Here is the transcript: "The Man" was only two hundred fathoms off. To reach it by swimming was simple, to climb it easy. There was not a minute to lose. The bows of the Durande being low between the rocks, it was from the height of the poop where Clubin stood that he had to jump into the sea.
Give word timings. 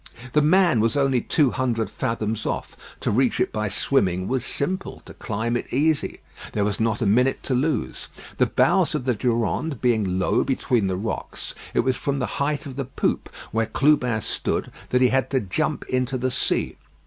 "The 0.33 0.41
Man" 0.41 0.79
was 0.79 0.97
only 0.97 1.21
two 1.21 1.51
hundred 1.51 1.87
fathoms 1.87 2.47
off. 2.47 2.75
To 3.01 3.11
reach 3.11 3.39
it 3.39 3.51
by 3.51 3.69
swimming 3.69 4.27
was 4.27 4.43
simple, 4.43 4.99
to 5.05 5.13
climb 5.13 5.55
it 5.55 5.71
easy. 5.71 6.21
There 6.53 6.65
was 6.65 6.79
not 6.79 7.03
a 7.03 7.05
minute 7.05 7.43
to 7.43 7.53
lose. 7.53 8.07
The 8.39 8.47
bows 8.47 8.95
of 8.95 9.05
the 9.05 9.13
Durande 9.13 9.79
being 9.79 10.17
low 10.17 10.43
between 10.43 10.87
the 10.87 10.97
rocks, 10.97 11.53
it 11.75 11.81
was 11.81 11.97
from 11.97 12.17
the 12.17 12.41
height 12.41 12.65
of 12.65 12.77
the 12.77 12.85
poop 12.85 13.29
where 13.51 13.67
Clubin 13.67 14.21
stood 14.21 14.71
that 14.89 15.03
he 15.03 15.09
had 15.09 15.29
to 15.29 15.39
jump 15.39 15.85
into 15.87 16.17
the 16.17 16.31
sea. 16.31 16.77